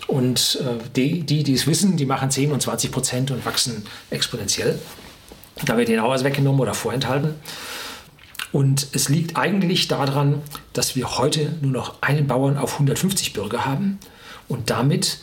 [0.07, 4.79] und äh, die, die, die es wissen, die machen 10 und 20% und wachsen exponentiell.
[5.65, 7.35] Da wird ihnen auch was weggenommen oder vorenthalten.
[8.53, 13.65] Und es liegt eigentlich daran, dass wir heute nur noch einen Bauern auf 150 Bürger
[13.65, 13.99] haben
[14.49, 15.19] und damit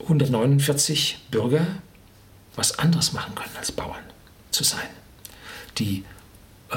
[0.00, 1.66] 149 Bürger
[2.56, 4.02] was anderes machen können als Bauern
[4.50, 4.88] zu sein.
[5.78, 6.04] Die,
[6.70, 6.76] äh,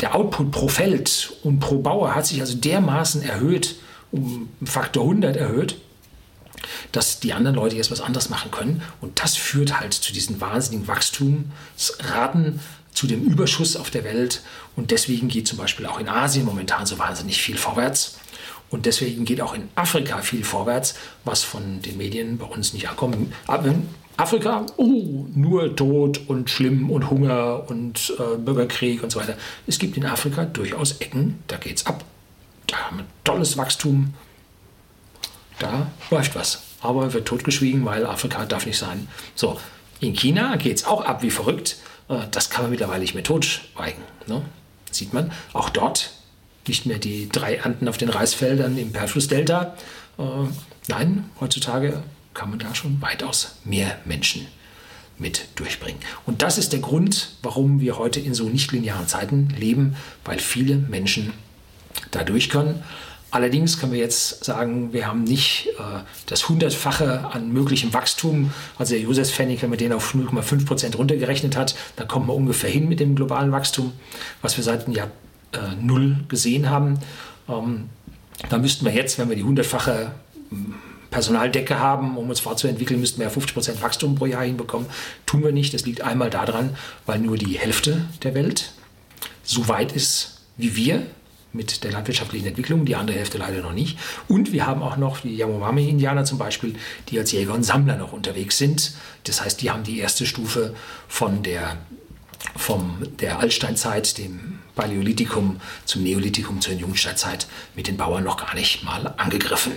[0.00, 3.76] der Output pro Feld und pro Bauer hat sich also dermaßen erhöht,
[4.10, 5.76] um Faktor 100 erhöht,
[6.90, 8.82] dass die anderen Leute jetzt was anderes machen können.
[9.00, 12.60] Und das führt halt zu diesen wahnsinnigen Wachstumsraten,
[12.92, 14.42] zu dem Überschuss auf der Welt.
[14.76, 18.18] Und deswegen geht zum Beispiel auch in Asien momentan so wahnsinnig viel vorwärts.
[18.70, 22.88] Und deswegen geht auch in Afrika viel vorwärts, was von den Medien bei uns nicht
[22.88, 23.32] ankommt.
[24.16, 29.36] Afrika, oh, nur Tod und schlimm und Hunger und äh, Bürgerkrieg und so weiter.
[29.66, 32.04] Es gibt in Afrika durchaus Ecken, da geht es ab.
[32.66, 34.14] Da haben wir tolles Wachstum.
[35.58, 36.62] Da läuft was.
[36.80, 39.08] Aber wird totgeschwiegen, weil Afrika darf nicht sein.
[39.34, 39.58] So,
[40.00, 41.76] in China geht es auch ab wie verrückt.
[42.08, 44.02] Äh, das kann man mittlerweile nicht mehr totschweigen.
[44.26, 44.42] Ne?
[44.90, 45.32] Sieht man.
[45.52, 46.10] Auch dort
[46.66, 49.76] nicht mehr die drei Ernten auf den Reisfeldern im Perflussdelta.
[50.18, 50.22] Äh,
[50.88, 52.02] nein, heutzutage
[52.34, 54.46] kann man da schon weitaus mehr Menschen
[55.18, 56.00] mit durchbringen.
[56.26, 60.76] Und das ist der Grund, warum wir heute in so nichtlinearen Zeiten leben, weil viele
[60.76, 61.32] Menschen
[62.10, 62.82] da durch können.
[63.30, 68.52] Allerdings können wir jetzt sagen, wir haben nicht äh, das Hundertfache an möglichem Wachstum.
[68.78, 72.36] Also der Josef Pfennig, wenn man den auf 0,5 Prozent runtergerechnet hat, dann kommt man
[72.36, 73.92] ungefähr hin mit dem globalen Wachstum,
[74.42, 75.10] was wir seit dem Jahr
[75.52, 76.98] äh, Null gesehen haben.
[77.48, 77.88] Ähm,
[78.50, 80.12] da müssten wir jetzt, wenn wir die hundertfache
[81.12, 84.88] Personaldecke haben, um uns fortzuentwickeln, müssten wir ja 50 Prozent Wachstum pro Jahr hinbekommen.
[85.26, 85.72] Tun wir nicht.
[85.72, 88.72] Das liegt einmal daran, weil nur die Hälfte der Welt
[89.44, 91.06] so weit ist wie wir
[91.52, 93.98] mit der landwirtschaftlichen Entwicklung, die andere Hälfte leider noch nicht.
[94.26, 96.76] Und wir haben auch noch die Yanomami-Indianer zum Beispiel,
[97.08, 98.94] die als Jäger und Sammler noch unterwegs sind.
[99.24, 100.74] Das heißt, die haben die erste Stufe
[101.08, 101.76] von der,
[102.56, 107.46] vom, der Altsteinzeit, dem Paläolithikum, zum Neolithikum, zur Jungsteinzeit
[107.76, 109.72] mit den Bauern noch gar nicht mal angegriffen.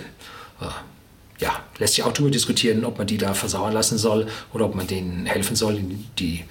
[1.38, 4.74] Ja, lässt sich auch darüber diskutieren, ob man die da versauern lassen soll oder ob
[4.74, 5.80] man denen helfen soll,
[6.18, 6.44] die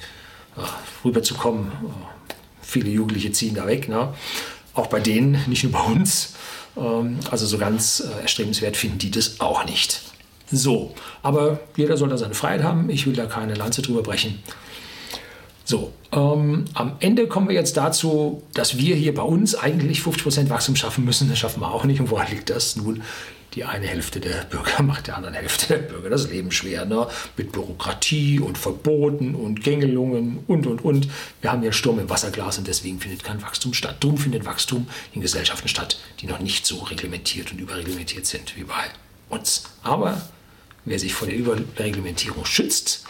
[0.57, 0.61] äh,
[1.03, 1.67] rüberzukommen.
[1.67, 3.89] Äh, viele Jugendliche ziehen da weg.
[3.89, 4.13] Ne?
[4.73, 6.35] Auch bei denen, nicht nur bei uns.
[6.77, 10.01] Ähm, also so ganz äh, erstrebenswert finden die das auch nicht.
[10.51, 10.93] So,
[11.23, 12.89] aber jeder soll da seine Freiheit haben.
[12.89, 14.39] Ich will da keine Lanze drüber brechen.
[15.63, 20.49] So, ähm, am Ende kommen wir jetzt dazu, dass wir hier bei uns eigentlich 50%
[20.49, 21.27] Wachstum schaffen müssen.
[21.27, 21.99] Das schaffen wir auch nicht.
[21.99, 22.75] Und woran liegt das?
[22.75, 23.01] Nun,
[23.55, 26.85] die eine Hälfte der Bürger macht der anderen Hälfte der Bürger das Leben schwer.
[26.85, 27.07] Ne?
[27.37, 31.07] Mit Bürokratie und Verboten und Gängelungen und, und, und.
[31.41, 33.97] Wir haben ja Sturm im Wasserglas und deswegen findet kein Wachstum statt.
[34.01, 38.63] Darum findet Wachstum in Gesellschaften statt, die noch nicht so reglementiert und überreglementiert sind wie
[38.63, 38.85] bei
[39.29, 39.63] uns.
[39.83, 40.21] Aber
[40.83, 43.05] wer sich vor der Überreglementierung schützt,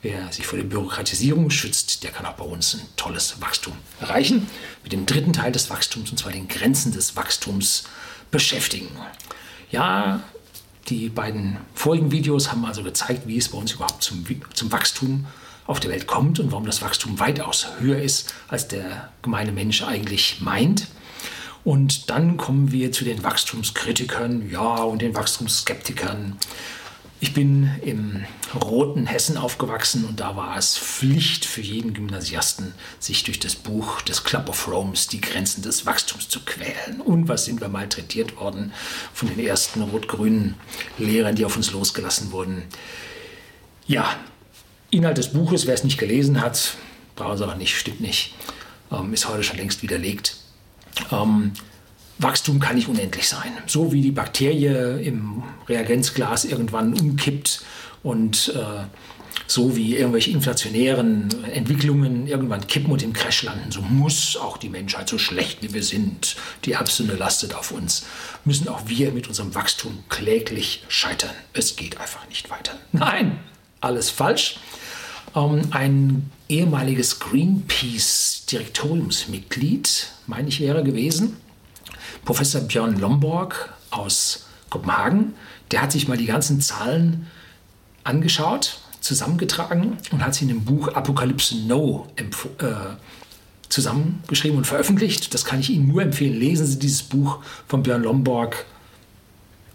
[0.00, 4.48] Wer sich vor der Bürokratisierung schützt, der kann auch bei uns ein tolles Wachstum erreichen.
[4.84, 7.82] Mit dem dritten Teil des Wachstums, und zwar den Grenzen des Wachstums,
[8.30, 8.90] beschäftigen.
[9.70, 10.22] Ja,
[10.88, 15.26] die beiden vorigen Videos haben also gezeigt, wie es bei uns überhaupt zum, zum Wachstum
[15.66, 19.82] auf der Welt kommt und warum das Wachstum weitaus höher ist, als der gemeine Mensch
[19.82, 20.88] eigentlich meint.
[21.62, 26.38] Und dann kommen wir zu den Wachstumskritikern, ja, und den Wachstumsskeptikern.
[27.20, 33.24] Ich bin im roten Hessen aufgewachsen und da war es Pflicht für jeden Gymnasiasten, sich
[33.24, 37.00] durch das Buch des Club of Rome's die Grenzen des Wachstums zu quälen.
[37.00, 38.72] Und was sind wir malträtiert worden
[39.12, 40.54] von den ersten rot-grünen
[40.96, 42.62] Lehrern, die auf uns losgelassen wurden.
[43.88, 44.16] Ja,
[44.90, 46.76] Inhalt des Buches, wer es nicht gelesen hat,
[47.16, 48.34] brauchen Sie auch nicht, stimmt nicht,
[48.92, 50.36] ähm, ist heute schon längst widerlegt.
[51.10, 51.52] Ähm,
[52.18, 53.52] Wachstum kann nicht unendlich sein.
[53.66, 57.62] So wie die Bakterie im Reagenzglas irgendwann umkippt
[58.02, 58.84] und äh,
[59.46, 64.68] so wie irgendwelche inflationären Entwicklungen irgendwann kippen und im Crash landen, so muss auch die
[64.68, 68.04] Menschheit, so schlecht wie wir sind, die Erbsünde lastet auf uns,
[68.44, 71.30] müssen auch wir mit unserem Wachstum kläglich scheitern.
[71.54, 72.72] Es geht einfach nicht weiter.
[72.92, 73.38] Nein,
[73.80, 74.58] alles falsch.
[75.34, 81.36] Ähm, ein ehemaliges Greenpeace-Direktoriumsmitglied, meine ich, wäre gewesen,
[82.28, 85.32] Professor Björn Lomborg aus Kopenhagen,
[85.70, 87.26] der hat sich mal die ganzen Zahlen
[88.04, 92.24] angeschaut, zusammengetragen und hat sie in dem Buch Apokalypse No äh,
[93.70, 95.32] zusammengeschrieben und veröffentlicht.
[95.32, 96.38] Das kann ich Ihnen nur empfehlen.
[96.38, 98.66] Lesen Sie dieses Buch von Björn Lomborg.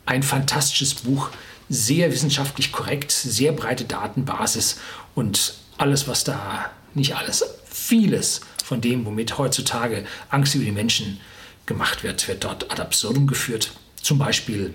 [0.06, 1.32] Ein fantastisches Buch,
[1.70, 4.78] sehr wissenschaftlich korrekt, sehr breite Datenbasis
[5.16, 11.20] und alles, was da, nicht alles, vieles von dem, womit heutzutage Angst über die Menschen
[11.65, 13.71] gemacht wird, wird dort ad absurdum geführt.
[14.02, 14.73] Zum Beispiel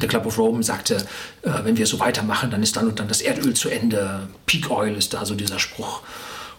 [0.00, 0.96] der Club of Rome sagte,
[1.42, 4.28] äh, wenn wir so weitermachen, dann ist dann und dann das Erdöl zu Ende.
[4.46, 6.02] Peak Oil ist da so dieser Spruch.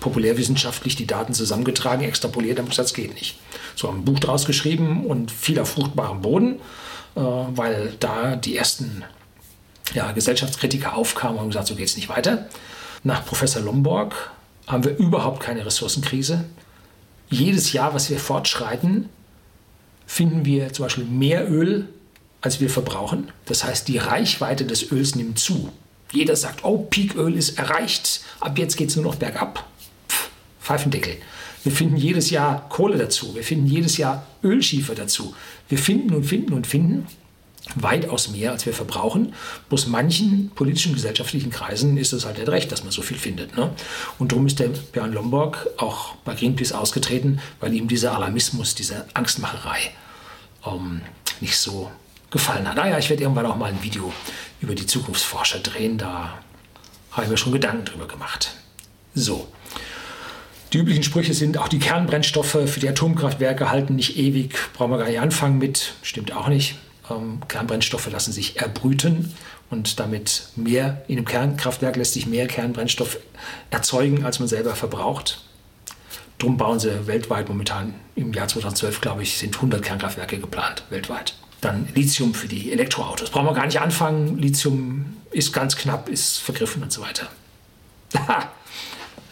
[0.00, 3.38] populärwissenschaftlich die Daten zusammengetragen, extrapoliert, haben gesagt, das geht nicht.
[3.74, 6.56] So haben ein Buch draus geschrieben und viel auf fruchtbarem Boden,
[7.16, 9.02] äh, weil da die ersten
[9.94, 12.48] ja, Gesellschaftskritiker aufkamen und haben gesagt, so geht es nicht weiter.
[13.02, 14.32] Nach Professor Lomborg
[14.66, 16.44] haben wir überhaupt keine Ressourcenkrise.
[17.30, 19.08] Jedes Jahr, was wir fortschreiten,
[20.06, 21.88] finden wir zum Beispiel mehr Öl,
[22.40, 23.30] als wir verbrauchen.
[23.46, 25.72] Das heißt, die Reichweite des Öls nimmt zu.
[26.14, 29.66] Jeder sagt, oh, Peaköl ist erreicht, ab jetzt geht es nur noch bergab.
[30.08, 31.16] Pff, Pfeifendeckel.
[31.64, 35.34] Wir finden jedes Jahr Kohle dazu, wir finden jedes Jahr Ölschiefer dazu.
[35.68, 37.06] Wir finden und finden und finden
[37.74, 39.34] weitaus mehr, als wir verbrauchen.
[39.68, 43.56] Bloß manchen politischen gesellschaftlichen Kreisen ist es halt nicht recht, dass man so viel findet.
[43.56, 43.70] Ne?
[44.18, 49.06] Und darum ist der Björn Lomborg auch bei Greenpeace ausgetreten, weil ihm dieser Alarmismus, diese
[49.14, 49.90] Angstmacherei
[50.66, 51.00] ähm,
[51.40, 51.90] nicht so
[52.34, 52.76] gefallen hat.
[52.76, 54.12] Naja, ich werde irgendwann auch mal ein Video
[54.60, 56.34] über die Zukunftsforscher drehen, da
[57.12, 58.56] habe ich mir schon Gedanken drüber gemacht.
[59.14, 59.48] So.
[60.72, 64.98] Die üblichen Sprüche sind, auch die Kernbrennstoffe für die Atomkraftwerke halten nicht ewig, brauchen wir
[64.98, 66.76] gar nicht anfangen mit, stimmt auch nicht.
[67.08, 69.32] Ähm, Kernbrennstoffe lassen sich erbrüten
[69.70, 73.18] und damit mehr, in einem Kernkraftwerk lässt sich mehr Kernbrennstoff
[73.70, 75.44] erzeugen, als man selber verbraucht.
[76.38, 81.34] Drum bauen sie weltweit momentan im Jahr 2012, glaube ich, sind 100 Kernkraftwerke geplant, weltweit.
[81.64, 83.30] Dann Lithium für die Elektroautos.
[83.30, 84.36] Brauchen wir gar nicht anfangen.
[84.36, 87.26] Lithium ist ganz knapp, ist vergriffen und so weiter.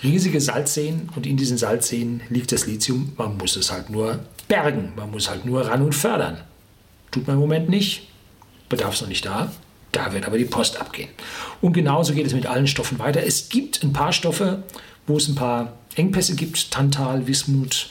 [0.03, 3.13] Riesige Salzseen und in diesen Salzseen liegt das Lithium.
[3.19, 4.95] Man muss es halt nur bergen.
[4.97, 6.39] Man muss halt nur ran und fördern.
[7.11, 8.09] Tut man im Moment nicht.
[8.71, 9.53] Bedarf ist noch nicht da.
[9.93, 11.11] Da wird aber die Post abgehen.
[11.61, 13.23] Und genauso geht es mit allen Stoffen weiter.
[13.27, 14.63] Es gibt ein paar Stoffe,
[15.07, 16.71] wo es ein paar Engpässe gibt.
[16.71, 17.91] Tantal, Wismut.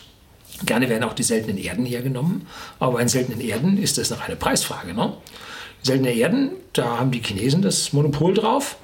[0.66, 2.48] Gerne werden auch die seltenen Erden hergenommen.
[2.80, 4.94] Aber bei den seltenen Erden ist das noch eine Preisfrage.
[4.94, 5.14] Ne?
[5.84, 8.78] Seltene Erden, da haben die Chinesen das Monopol drauf.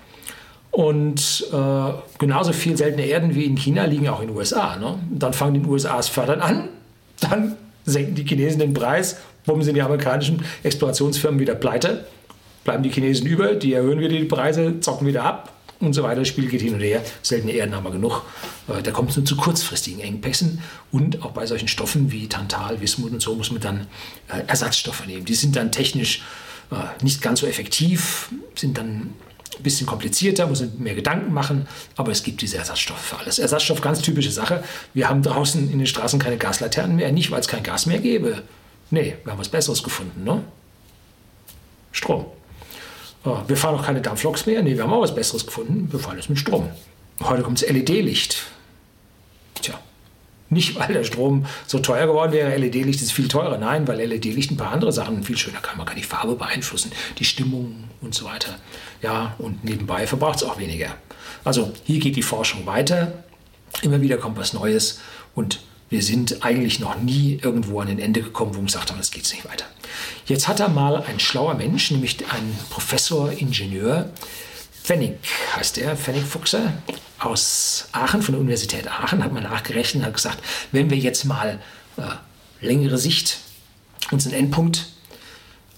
[0.71, 4.75] Und äh, genauso viel seltene Erden wie in China liegen auch in den USA.
[4.75, 4.99] Ne?
[5.11, 6.69] Dann fangen die USA das Fördern an,
[7.19, 12.05] dann senken die Chinesen den Preis, warum sind die amerikanischen Explorationsfirmen wieder pleite,
[12.63, 16.21] bleiben die Chinesen über, die erhöhen wieder die Preise, zocken wieder ab und so weiter.
[16.21, 17.03] Das Spiel geht hin und her.
[17.21, 18.23] Seltene Erden haben wir genug.
[18.67, 20.61] Äh, da kommt es nur zu kurzfristigen Engpässen.
[20.91, 23.87] Und auch bei solchen Stoffen wie Tantal, Wismut und so muss man dann
[24.29, 25.25] äh, Ersatzstoffe nehmen.
[25.25, 26.21] Die sind dann technisch
[26.71, 29.13] äh, nicht ganz so effektiv, sind dann
[29.57, 33.39] ein bisschen komplizierter, muss man mehr Gedanken machen, aber es gibt diese Ersatzstoffe für alles.
[33.39, 34.63] Ersatzstoff, ganz typische Sache.
[34.93, 37.99] Wir haben draußen in den Straßen keine Gaslaternen mehr, nicht weil es kein Gas mehr
[37.99, 38.43] gäbe.
[38.91, 40.43] Nee, wir haben was Besseres gefunden, ne?
[41.91, 42.25] Strom.
[43.23, 44.61] Oh, wir fahren auch keine Dampfloks mehr.
[44.61, 45.91] Nee, wir haben auch was Besseres gefunden.
[45.91, 46.69] Wir fahren jetzt mit Strom.
[47.21, 48.43] Heute kommt das LED-Licht.
[49.61, 49.79] Tja,
[50.49, 53.57] nicht weil der Strom so teuer geworden wäre, LED-Licht ist viel teurer.
[53.57, 55.77] Nein, weil LED-Licht ein paar andere Sachen viel schöner kann.
[55.77, 58.55] Man kann die Farbe beeinflussen, die Stimmung und so weiter.
[59.01, 60.95] Ja, und nebenbei verbraucht es auch weniger.
[61.43, 63.23] Also hier geht die Forschung weiter.
[63.81, 65.01] Immer wieder kommt was Neues
[65.35, 69.11] und wir sind eigentlich noch nie irgendwo an ein Ende gekommen, wo gesagt haben, es
[69.11, 69.65] geht nicht weiter.
[70.25, 74.11] Jetzt hat er mal ein schlauer Mensch, nämlich ein Professor, Ingenieur,
[74.83, 75.17] Pfennig
[75.55, 76.73] heißt er, Pfennig Fuchser
[77.19, 80.39] aus Aachen, von der Universität Aachen, hat man nachgerechnet und hat gesagt,
[80.71, 81.59] wenn wir jetzt mal
[81.97, 83.39] äh, längere Sicht
[84.11, 84.87] uns einen Endpunkt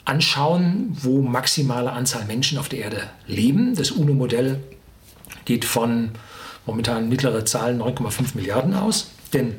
[0.06, 3.76] anschauen, wo maximale Anzahl Menschen auf der Erde leben.
[3.76, 4.64] Das UNO-Modell
[5.46, 6.12] geht von
[6.66, 9.12] momentan mittlere Zahlen 9,5 Milliarden aus.
[9.34, 9.56] Denn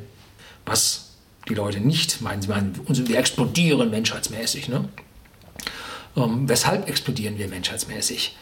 [0.71, 1.09] was
[1.49, 2.41] die Leute nicht meinen.
[2.41, 4.69] Sie meinen, wir explodieren menschheitsmäßig.
[4.69, 4.87] Ne?
[6.15, 8.37] Ähm, weshalb explodieren wir menschheitsmäßig?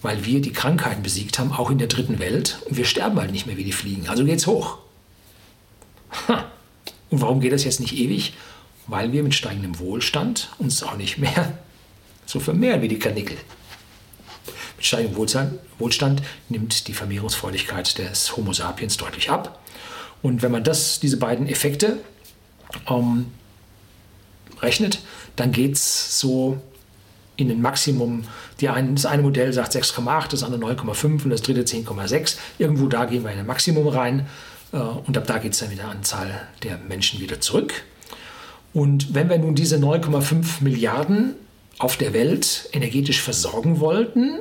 [0.00, 2.58] Weil wir die Krankheiten besiegt haben, auch in der dritten Welt.
[2.66, 4.08] Und wir sterben halt nicht mehr wie die Fliegen.
[4.08, 4.78] Also geht's hoch.
[6.28, 6.50] Ha.
[7.10, 8.32] Und warum geht das jetzt nicht ewig?
[8.86, 11.58] Weil wir mit steigendem Wohlstand uns auch nicht mehr
[12.26, 13.36] so vermehren wie die Karnickel.
[14.76, 19.60] Mit steigendem Wohlstand nimmt die Vermehrungsfreudigkeit des Homo sapiens deutlich ab.
[20.24, 21.98] Und wenn man das, diese beiden Effekte
[22.88, 23.26] ähm,
[24.62, 25.00] rechnet,
[25.36, 26.56] dann geht es so
[27.36, 28.24] in den Maximum.
[28.58, 32.38] Die ein, das eine Modell sagt 6,8, das andere 9,5 und das dritte 10,6.
[32.56, 34.26] Irgendwo da gehen wir in ein Maximum rein
[34.72, 37.84] äh, und ab da geht es dann wieder Anzahl der Menschen wieder zurück.
[38.72, 41.34] Und wenn wir nun diese 9,5 Milliarden
[41.78, 44.38] auf der Welt energetisch versorgen wollten,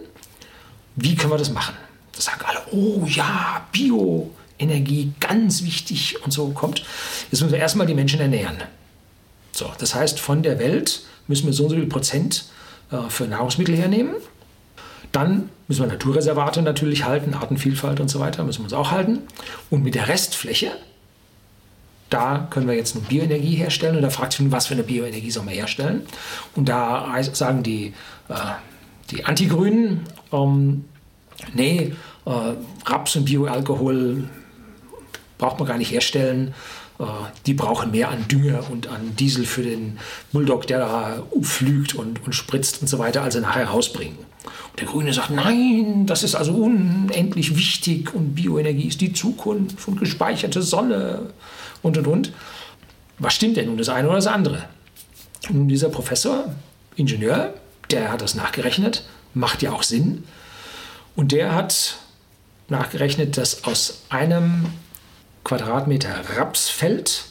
[0.95, 1.75] wie können wir das machen?
[2.15, 4.31] Da sagen alle, oh ja, Bio,
[4.63, 6.83] Energie ganz wichtig und so kommt.
[7.31, 8.57] Jetzt müssen wir erstmal die Menschen ernähren.
[9.51, 12.45] So, das heißt, von der Welt müssen wir so und so viel Prozent
[12.91, 14.15] äh, für Nahrungsmittel hernehmen.
[15.11, 19.19] Dann müssen wir Naturreservate natürlich halten, Artenvielfalt und so weiter, müssen wir uns auch halten.
[19.69, 20.71] Und mit der Restfläche,
[22.09, 23.95] da können wir jetzt eine Bioenergie herstellen.
[23.95, 26.01] Und da fragt sich, was für eine Bioenergie soll man herstellen?
[26.55, 27.93] Und da sagen die,
[28.29, 28.33] äh,
[29.11, 30.85] die Antigrünen, ähm,
[31.53, 31.93] nee,
[32.25, 32.31] äh,
[32.85, 34.29] Raps und Bioalkohol
[35.43, 36.53] braucht man gar nicht herstellen.
[36.99, 37.03] Äh,
[37.45, 39.99] die brauchen mehr an Dünger und an Diesel für den
[40.31, 44.17] Bulldog, der da pflügt und, und spritzt und so weiter, als er nachher rausbringen.
[44.17, 49.85] Und der Grüne sagt, nein, das ist also unendlich wichtig und Bioenergie ist die Zukunft
[49.85, 51.33] und gespeicherte Sonne
[51.81, 52.33] und und und.
[53.19, 54.63] Was stimmt denn nun, das eine oder das andere?
[55.49, 56.55] Und dieser Professor,
[56.95, 57.53] Ingenieur,
[57.91, 59.03] der hat das nachgerechnet,
[59.33, 60.23] macht ja auch Sinn.
[61.17, 61.97] Und der hat
[62.69, 64.67] nachgerechnet, dass aus einem
[65.43, 67.25] Quadratmeter Rapsfeld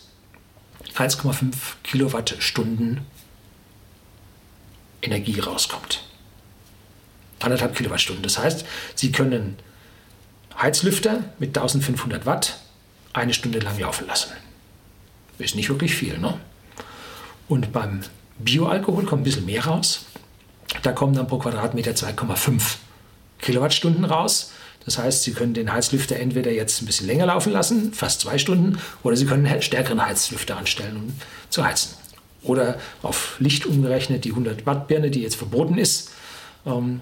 [0.95, 3.01] 1,5 Kilowattstunden
[5.01, 6.05] Energie rauskommt.
[7.41, 8.23] Anderthalb Kilowattstunden.
[8.23, 9.57] Das heißt, Sie können
[10.61, 12.59] Heizlüfter mit 1500 Watt
[13.13, 14.33] eine Stunde lang laufen lassen.
[15.39, 16.39] Ist nicht wirklich viel, ne?
[17.49, 18.03] Und beim
[18.39, 20.07] Bioalkohol kommt ein bisschen mehr raus.
[20.83, 22.77] Da kommen dann pro Quadratmeter 2,5
[23.41, 24.52] Kilowattstunden raus.
[24.85, 28.39] Das heißt, Sie können den Heizlüfter entweder jetzt ein bisschen länger laufen lassen, fast zwei
[28.39, 31.13] Stunden, oder Sie können einen stärkeren Heizlüfter anstellen, um
[31.51, 31.95] zu heizen.
[32.43, 36.11] Oder auf Licht umgerechnet, die 100 Watt Birne, die jetzt verboten ist,
[36.67, 37.01] ähm,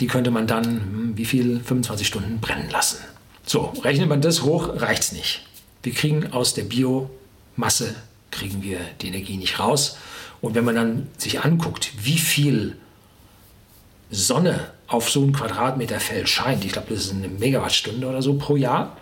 [0.00, 2.98] die könnte man dann, hm, wie viel, 25 Stunden brennen lassen.
[3.44, 5.46] So, rechnet man das hoch, reicht es nicht.
[5.82, 7.94] Wir kriegen aus der Biomasse,
[8.30, 9.96] kriegen wir die Energie nicht raus.
[10.40, 12.76] Und wenn man dann sich anguckt, wie viel
[14.12, 18.34] Sonne auf so einen Quadratmeter Feld scheint, ich glaube, das ist eine Megawattstunde oder so
[18.34, 18.96] pro Jahr,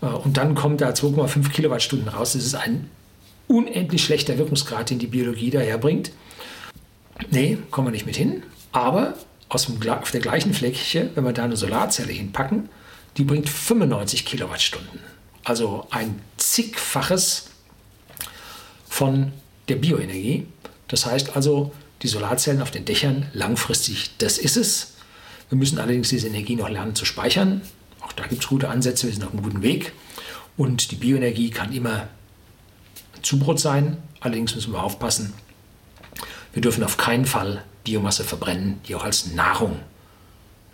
[0.00, 2.88] äh, und dann kommt da 2,5 Kilowattstunden raus, das ist ein
[3.48, 6.12] unendlich schlechter Wirkungsgrad, den die Biologie daherbringt.
[7.30, 8.42] Nee, kommen wir nicht mit hin.
[8.72, 9.14] Aber
[9.48, 12.68] aus dem, auf der gleichen Fläche, wenn wir da eine Solarzelle hinpacken,
[13.16, 15.00] die bringt 95 Kilowattstunden.
[15.42, 17.50] Also ein zigfaches
[18.88, 19.32] von
[19.68, 20.46] der Bioenergie.
[20.88, 24.94] Das heißt also, die Solarzellen auf den Dächern langfristig, das ist es.
[25.48, 27.62] Wir müssen allerdings diese Energie noch lernen zu speichern.
[28.00, 29.92] Auch da gibt es gute Ansätze, wir sind auf einem guten Weg.
[30.56, 32.08] Und die Bioenergie kann immer
[33.22, 33.96] Zubrot sein.
[34.20, 35.32] Allerdings müssen wir aufpassen,
[36.52, 39.78] wir dürfen auf keinen Fall Biomasse verbrennen, die auch als Nahrung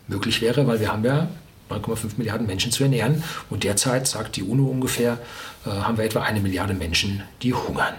[0.09, 1.29] möglich wäre, weil wir haben ja
[1.71, 3.23] 9,5 Milliarden Menschen zu ernähren.
[3.51, 5.19] Und derzeit, sagt die UNO ungefähr,
[5.67, 7.95] äh, haben wir etwa eine Milliarde Menschen, die hungern.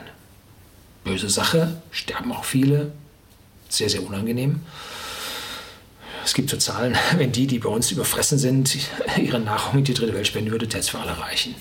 [1.04, 2.92] Böse Sache, sterben auch viele,
[3.78, 4.62] sehr, sehr unangenehm.
[6.24, 8.78] Es gibt so Zahlen, wenn die, die bei uns überfressen sind,
[9.18, 11.56] ihre Nahrung in die dritte Welt spenden würde, es für alle reichen.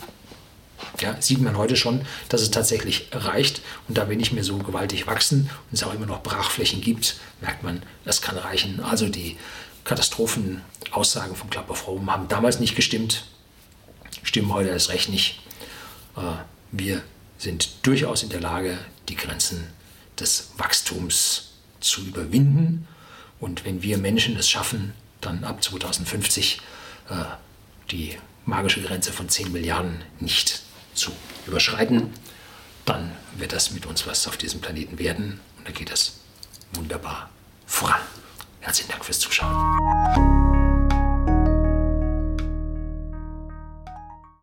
[1.01, 3.63] Ja, sieht man heute schon, dass es tatsächlich reicht.
[3.89, 7.17] Und da wir nicht mehr so gewaltig wachsen und es auch immer noch Brachflächen gibt,
[7.41, 8.81] merkt man, das kann reichen.
[8.81, 9.37] Also die
[9.85, 13.27] Katastrophenaussagen vom Club of Rome haben damals nicht gestimmt,
[14.23, 15.41] stimmen heute erst recht nicht.
[16.17, 16.21] Äh,
[16.73, 17.03] wir
[17.39, 19.67] sind durchaus in der Lage, die Grenzen
[20.19, 21.54] des Wachstums
[21.85, 22.87] zu überwinden.
[23.41, 26.61] Und wenn wir Menschen es schaffen, dann ab 2050
[27.11, 27.15] äh,
[27.91, 28.17] die
[28.47, 30.63] magische Grenze von 10 Milliarden nicht
[30.95, 31.13] zu
[31.47, 32.13] überschreiten,
[32.85, 36.21] dann wird das mit uns was auf diesem Planeten werden und dann geht es
[36.73, 37.31] wunderbar
[37.67, 38.01] voran.
[38.61, 40.44] Herzlichen Dank fürs Zuschauen.